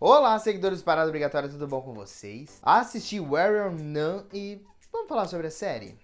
[0.00, 2.60] Olá, seguidores do Parada Obrigatória, tudo bom com vocês?
[2.62, 5.98] Assisti Warrior Nun e vamos falar sobre a série?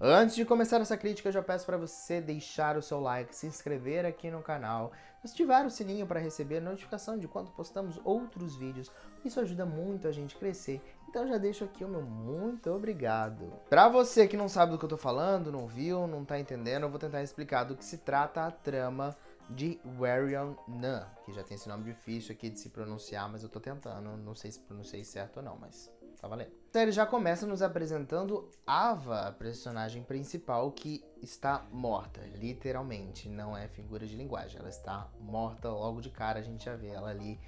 [0.00, 3.46] Antes de começar essa crítica, eu já peço para você deixar o seu like, se
[3.46, 4.90] inscrever aqui no canal,
[5.24, 8.90] ativar o sininho para receber notificação de quando postamos outros vídeos.
[9.24, 10.82] Isso ajuda muito a gente crescer.
[11.08, 13.52] Então já deixo aqui o meu muito obrigado.
[13.68, 16.82] Para você que não sabe do que eu tô falando, não viu, não tá entendendo,
[16.82, 19.16] eu vou tentar explicar do que se trata a trama
[19.48, 23.48] de Warion Nun, que já tem esse nome difícil aqui de se pronunciar, mas eu
[23.48, 26.50] tô tentando, não sei se pronunciei certo ou não, mas tá valendo.
[26.68, 33.56] A série já começa nos apresentando Ava, a personagem principal, que está morta, literalmente, não
[33.56, 37.10] é figura de linguagem, ela está morta logo de cara, a gente já vê ela
[37.10, 37.40] ali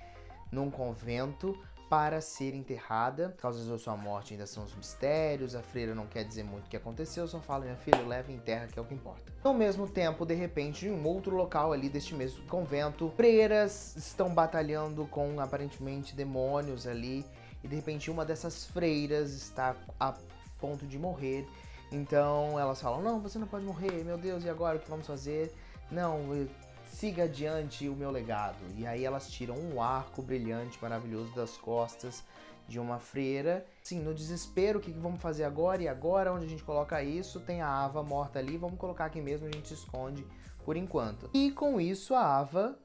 [0.51, 1.57] num convento
[1.89, 3.35] para ser enterrada.
[3.39, 6.69] Causas da sua morte ainda são os mistérios, a freira não quer dizer muito o
[6.69, 9.33] que aconteceu, só fala, minha filha, leva em terra que é o que importa.
[9.45, 14.35] Ao mesmo tempo, de repente, em um outro local ali deste mesmo convento, freiras estão
[14.35, 17.24] batalhando com aparentemente demônios ali,
[17.63, 20.15] e de repente uma dessas freiras está a
[20.59, 21.46] ponto de morrer.
[21.91, 25.07] Então elas falam: Não, você não pode morrer, meu Deus, e agora o que vamos
[25.07, 25.55] fazer?
[25.91, 26.49] Não,
[26.93, 28.59] siga adiante o meu legado.
[28.76, 32.23] E aí elas tiram um arco brilhante, maravilhoso das costas
[32.68, 33.66] de uma freira.
[33.82, 35.82] Sim, no desespero, o que, que vamos fazer agora?
[35.82, 37.40] E agora, onde a gente coloca isso?
[37.40, 40.24] Tem a Ava morta ali, vamos colocar aqui mesmo, a gente se esconde
[40.65, 41.29] por enquanto.
[41.34, 42.79] E com isso a Ava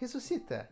[0.00, 0.68] ressuscita.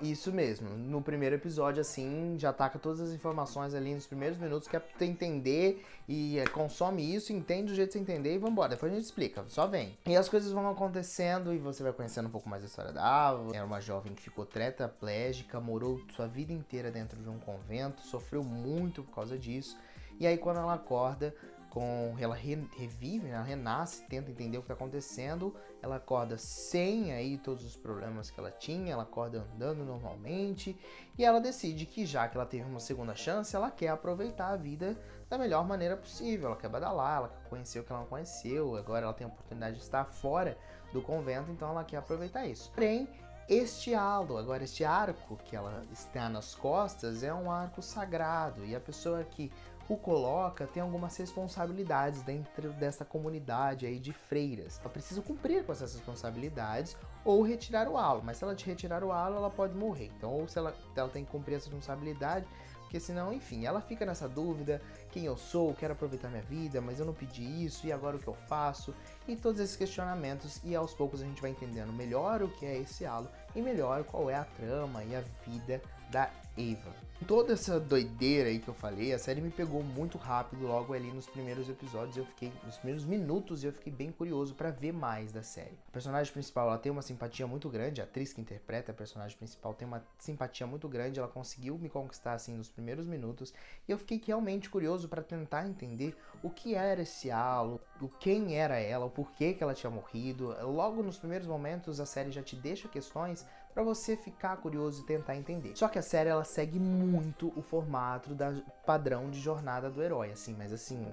[0.00, 0.68] Isso mesmo.
[0.70, 4.78] No primeiro episódio, assim, já taca todas as informações ali nos primeiros minutos, que é
[4.78, 8.70] pra entender e é, consome isso, entende do jeito que você entender e vambora.
[8.70, 9.96] Depois a gente explica, só vem.
[10.06, 13.02] E as coisas vão acontecendo e você vai conhecendo um pouco mais da história da
[13.02, 13.56] Ava.
[13.56, 18.44] Era uma jovem que ficou tetraplégica, morou sua vida inteira dentro de um convento, sofreu
[18.44, 19.78] muito por causa disso.
[20.20, 21.34] E aí, quando ela acorda,
[21.76, 27.12] com ela re, revive, ela renasce, tenta entender o que está acontecendo, ela acorda sem
[27.12, 30.74] aí todos os problemas que ela tinha, ela acorda andando normalmente
[31.18, 34.56] e ela decide que já que ela teve uma segunda chance, ela quer aproveitar a
[34.56, 36.46] vida da melhor maneira possível.
[36.46, 39.28] Ela quer badalar, ela quer conhecer o que ela não conheceu, agora ela tem a
[39.28, 40.56] oportunidade de estar fora
[40.94, 42.72] do convento, então ela quer aproveitar isso.
[42.72, 43.06] Porém,
[43.50, 48.74] este halo, agora este arco que ela está nas costas é um arco sagrado e
[48.74, 49.52] a pessoa que
[49.88, 54.78] o coloca tem algumas responsabilidades dentro dessa comunidade aí de freiras.
[54.80, 59.04] Ela precisa cumprir com essas responsabilidades ou retirar o halo, mas se ela te retirar
[59.04, 60.10] o halo, ela pode morrer.
[60.16, 62.46] Então, ou se ela, ela tem que cumprir essa responsabilidade,
[62.82, 64.80] porque senão, enfim, ela fica nessa dúvida:
[65.10, 68.20] quem eu sou, quero aproveitar minha vida, mas eu não pedi isso, e agora o
[68.20, 68.94] que eu faço?
[69.26, 72.78] E todos esses questionamentos, e aos poucos a gente vai entendendo melhor o que é
[72.78, 77.06] esse halo e melhor qual é a trama e a vida da Eva.
[77.26, 81.10] Toda essa doideira aí que eu falei, a série me pegou muito rápido logo ali
[81.10, 82.16] nos primeiros episódios.
[82.16, 85.78] Eu fiquei nos primeiros minutos eu fiquei bem curioso para ver mais da série.
[85.88, 89.36] A personagem principal, ela tem uma simpatia muito grande, a atriz que interpreta a personagem
[89.36, 93.52] principal tem uma simpatia muito grande, ela conseguiu me conquistar assim nos primeiros minutos,
[93.88, 98.56] e eu fiquei realmente curioso para tentar entender o que era esse halo, o quem
[98.56, 100.54] era ela, o porquê que ela tinha morrido.
[100.62, 103.44] Logo nos primeiros momentos a série já te deixa questões
[103.76, 105.76] para você ficar curioso e tentar entender.
[105.76, 108.54] Só que a série ela segue muito o formato da
[108.86, 111.06] padrão de jornada do herói, assim, mas assim,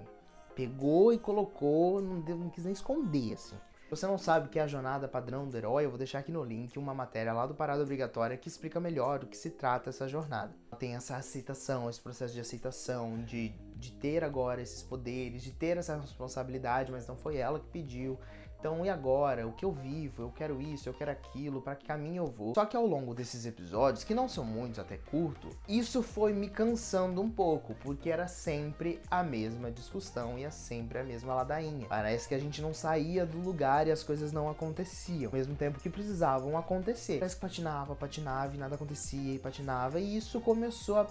[0.56, 3.58] pegou e colocou, não, não quis nem esconder, assim.
[3.84, 6.20] Se você não sabe o que é a jornada padrão do herói, eu vou deixar
[6.20, 9.50] aqui no link uma matéria lá do Parada Obrigatória que explica melhor do que se
[9.50, 10.56] trata essa jornada.
[10.80, 15.76] Tem essa aceitação, esse processo de aceitação, de, de ter agora esses poderes, de ter
[15.76, 18.18] essa responsabilidade, mas não foi ela que pediu.
[18.64, 19.46] Então, e agora?
[19.46, 20.22] O que eu vivo?
[20.22, 22.56] Eu quero isso, eu quero aquilo, para que caminho eu vou?
[22.56, 26.48] Só que ao longo desses episódios, que não são muitos, até curto, isso foi me
[26.48, 31.88] cansando um pouco, porque era sempre a mesma discussão e é sempre a mesma ladainha.
[31.90, 35.56] Parece que a gente não saía do lugar e as coisas não aconteciam, ao mesmo
[35.56, 37.20] tempo que precisavam acontecer.
[37.20, 41.08] Parece que patinava, patinava e nada acontecia e patinava, e isso começou a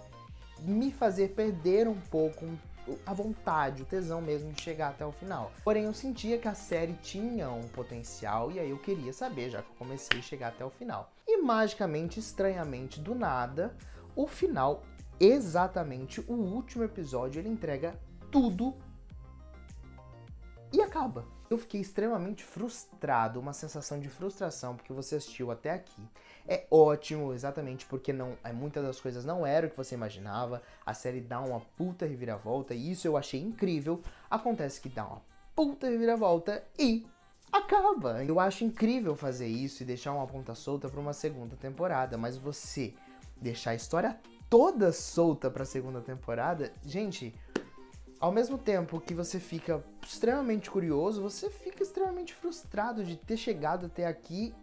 [0.60, 2.46] me fazer perder um pouco
[3.06, 5.52] a vontade, o tesão mesmo de chegar até o final.
[5.64, 9.62] Porém, eu sentia que a série tinha um potencial e aí eu queria saber, já
[9.62, 11.12] que eu comecei a chegar até o final.
[11.26, 13.76] E magicamente, estranhamente, do nada,
[14.16, 14.82] o final,
[15.20, 17.98] exatamente o último episódio, ele entrega
[18.30, 18.74] tudo
[20.92, 21.24] acaba.
[21.48, 26.02] Eu fiquei extremamente frustrado, uma sensação de frustração, porque você assistiu até aqui.
[26.46, 30.62] É ótimo, exatamente porque não, é, muitas das coisas não eram o que você imaginava.
[30.84, 34.02] A série dá uma puta reviravolta e isso eu achei incrível.
[34.30, 35.22] Acontece que dá uma
[35.56, 37.06] puta reviravolta e
[37.50, 38.22] acaba.
[38.24, 42.36] Eu acho incrível fazer isso e deixar uma ponta solta para uma segunda temporada, mas
[42.36, 42.94] você
[43.36, 47.34] deixar a história toda solta para a segunda temporada, gente,
[48.22, 53.86] ao mesmo tempo que você fica extremamente curioso, você fica extremamente frustrado de ter chegado
[53.86, 54.54] até aqui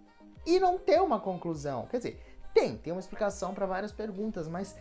[0.45, 1.85] e não ter uma conclusão.
[1.87, 4.77] Quer dizer, tem, tem uma explicação para várias perguntas, mas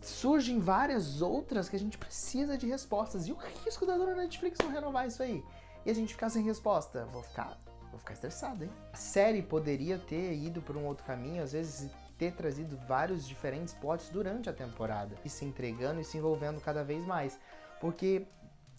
[0.00, 3.28] surgem várias outras que a gente precisa de respostas.
[3.28, 5.44] E o risco da dona Netflix não renovar isso aí?
[5.84, 7.04] E a gente ficar sem resposta?
[7.12, 7.56] Vou ficar,
[7.92, 8.70] vou ficar estressado, hein?
[8.92, 13.72] A série poderia ter ido por um outro caminho, às vezes ter trazido vários diferentes
[13.72, 17.38] plots durante a temporada e se entregando e se envolvendo cada vez mais.
[17.80, 18.26] Porque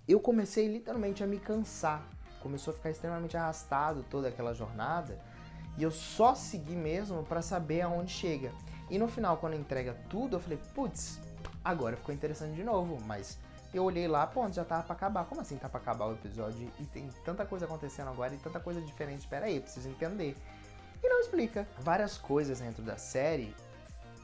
[0.07, 2.03] eu comecei literalmente a me cansar.
[2.41, 5.19] Começou a ficar extremamente arrastado toda aquela jornada
[5.77, 8.51] e eu só segui mesmo para saber aonde chega.
[8.89, 11.19] E no final, quando entrega tudo, eu falei, putz,
[11.63, 13.37] agora ficou interessante de novo, mas
[13.73, 15.25] eu olhei lá, pronto, já tava pra acabar.
[15.25, 16.71] Como assim tá pra acabar o episódio?
[16.79, 19.19] E tem tanta coisa acontecendo agora e tanta coisa diferente.
[19.19, 20.35] Espera aí, preciso entender.
[21.03, 21.67] E não explica.
[21.79, 23.53] Várias coisas dentro da série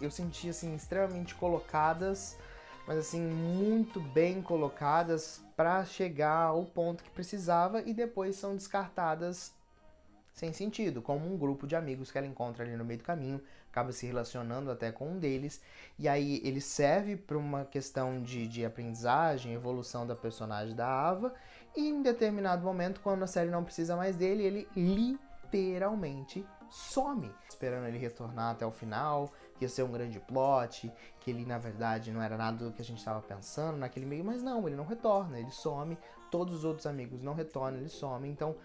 [0.01, 2.37] eu senti assim extremamente colocadas,
[2.87, 9.53] mas assim muito bem colocadas para chegar ao ponto que precisava e depois são descartadas
[10.33, 13.39] sem sentido, como um grupo de amigos que ela encontra ali no meio do caminho,
[13.69, 15.61] acaba se relacionando até com um deles,
[15.97, 21.33] e aí ele serve para uma questão de, de aprendizagem, evolução da personagem da Ava,
[21.75, 27.85] e em determinado momento, quando a série não precisa mais dele, ele literalmente some, esperando
[27.85, 32.11] ele retornar até o final, que ia ser um grande plot, que ele na verdade
[32.11, 34.83] não era nada do que a gente estava pensando naquele meio, mas não, ele não
[34.83, 35.95] retorna, ele some,
[36.31, 38.55] todos os outros amigos não retornam, ele some, então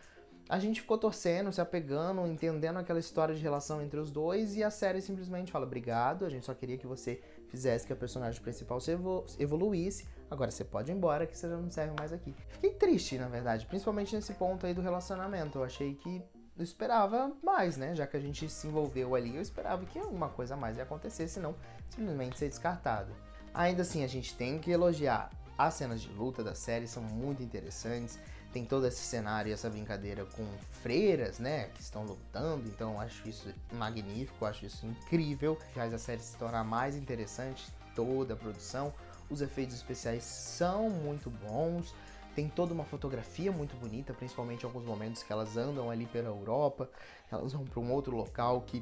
[0.48, 4.64] a gente ficou torcendo, se apegando, entendendo aquela história de relação entre os dois e
[4.64, 8.40] a série simplesmente fala: "Obrigado, a gente só queria que você fizesse que a personagem
[8.40, 8.90] principal se
[9.38, 10.08] evoluísse.
[10.30, 12.34] Agora você pode ir embora que você já não serve mais aqui".
[12.48, 15.58] Fiquei triste, na verdade, principalmente nesse ponto aí do relacionamento.
[15.58, 16.22] Eu achei que
[16.58, 17.94] eu esperava mais, né?
[17.94, 21.28] Já que a gente se envolveu ali, eu esperava que alguma coisa mais ia acontecer,
[21.28, 21.54] senão
[21.88, 23.12] simplesmente ser descartado.
[23.54, 27.42] Ainda assim, a gente tem que elogiar as cenas de luta da série, são muito
[27.42, 28.18] interessantes
[28.52, 30.46] tem todo esse cenário essa brincadeira com
[30.82, 36.20] freiras, né, que estão lutando, então acho isso magnífico, acho isso incrível, faz a série
[36.20, 38.92] se tornar mais interessante, toda a produção,
[39.28, 41.94] os efeitos especiais são muito bons,
[42.38, 46.88] tem toda uma fotografia muito bonita, principalmente alguns momentos que elas andam ali pela Europa,
[47.32, 48.80] elas vão para um outro local que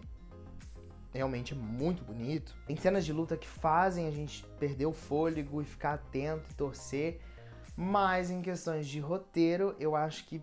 [1.14, 2.54] realmente é muito bonito.
[2.66, 6.54] Tem cenas de luta que fazem a gente perder o fôlego e ficar atento e
[6.54, 7.18] torcer
[7.74, 10.42] mas em questões de roteiro, eu acho que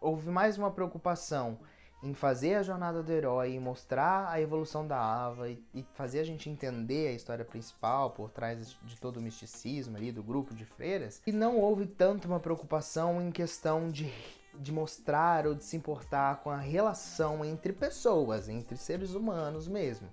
[0.00, 1.58] houve mais uma preocupação
[2.02, 6.20] em fazer a jornada do herói, em mostrar a evolução da Ava e, e, fazer
[6.20, 10.54] a gente entender a história principal por trás de todo o misticismo ali do grupo
[10.54, 11.20] de freiras.
[11.26, 14.10] E não houve tanto uma preocupação em questão de,
[14.54, 20.08] de mostrar ou de se importar com a relação entre pessoas, entre seres humanos mesmo.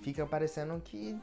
[0.00, 1.20] Fica parecendo que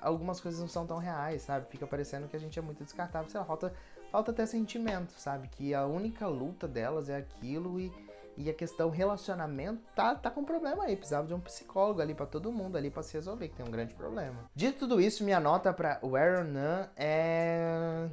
[0.00, 1.66] algumas coisas não são tão reais, sabe?
[1.68, 3.72] Fica parecendo que a gente é muito descartável, sei lá, falta,
[4.12, 5.48] falta até sentimento, sabe?
[5.48, 7.92] Que a única luta delas é aquilo e,
[8.36, 10.96] e a questão relacionamento tá, tá com problema aí.
[10.96, 13.70] Precisava de um psicólogo ali para todo mundo ali para se resolver, que tem um
[13.70, 14.48] grande problema.
[14.54, 18.08] Dito tudo isso, minha nota para Where None é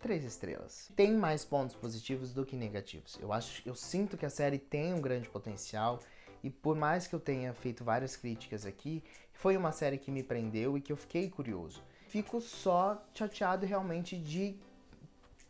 [0.00, 0.88] três estrelas.
[0.94, 3.18] Tem mais pontos positivos do que negativos.
[3.20, 5.98] Eu acho, eu sinto que a série tem um grande potencial
[6.44, 9.02] e por mais que eu tenha feito várias críticas aqui,
[9.32, 11.82] foi uma série que me prendeu e que eu fiquei curioso.
[12.08, 14.56] Fico só chateado realmente de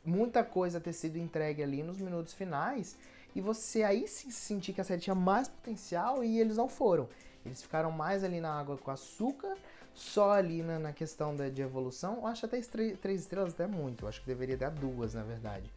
[0.03, 2.97] muita coisa ter sido entregue ali nos minutos finais
[3.37, 7.07] e você aí sim sentir que a série tinha mais potencial e eles não foram.
[7.45, 9.59] Eles ficaram mais ali na água com açúcar,
[9.93, 12.15] só ali na, na questão da, de evolução.
[12.17, 15.71] Eu acho até três estrelas até muito, eu acho que deveria dar duas, na verdade.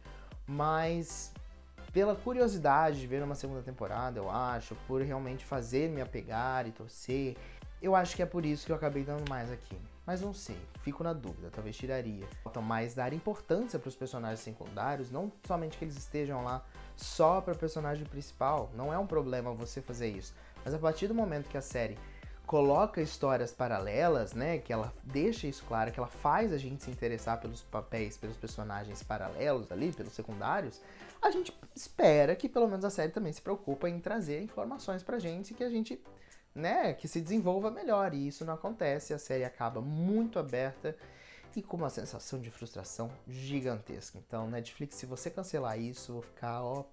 [0.46, 1.32] Mas
[1.92, 6.72] pela curiosidade de ver uma segunda temporada, eu acho, por realmente fazer me apegar e
[6.72, 7.36] torcer.
[7.82, 9.76] Eu acho que é por isso que eu acabei dando mais aqui.
[10.10, 12.26] Mas não sei, fico na dúvida, talvez tiraria.
[12.44, 17.40] Então, mais dar importância para os personagens secundários, não somente que eles estejam lá só
[17.40, 18.72] para o personagem principal.
[18.74, 20.34] Não é um problema você fazer isso.
[20.64, 21.96] Mas a partir do momento que a série
[22.44, 24.58] coloca histórias paralelas, né?
[24.58, 28.36] Que ela deixa isso claro, que ela faz a gente se interessar pelos papéis, pelos
[28.36, 30.80] personagens paralelos ali, pelos secundários,
[31.22, 35.20] a gente espera que pelo menos a série também se preocupa em trazer informações pra
[35.20, 36.02] gente que a gente,
[36.54, 38.14] né, que se desenvolva melhor.
[38.14, 40.96] E isso não acontece, a série acaba muito aberta
[41.56, 44.18] e com uma sensação de frustração gigantesca.
[44.18, 46.84] Então, Netflix, se você cancelar isso, vou ficar, ó.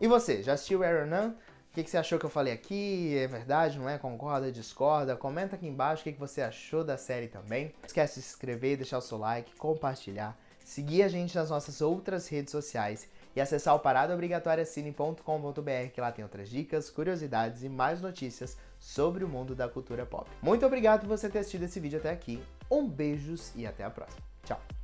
[0.00, 1.34] E você, já assistiu None?
[1.34, 3.16] O que, que, você achou que eu falei aqui?
[3.18, 3.98] É verdade, não é?
[3.98, 5.16] Concorda, discorda?
[5.16, 7.74] Comenta aqui embaixo o que, que você achou da série também.
[7.80, 11.80] Não esquece de se inscrever, deixar o seu like, compartilhar, seguir a gente nas nossas
[11.80, 18.00] outras redes sociais e acessar o paradaobrigatoriacine.com.br que lá tem outras dicas, curiosidades e mais
[18.00, 20.30] notícias sobre o mundo da cultura pop.
[20.42, 22.42] Muito obrigado por você ter assistido esse vídeo até aqui.
[22.70, 24.22] Um beijos e até a próxima.
[24.44, 24.83] Tchau!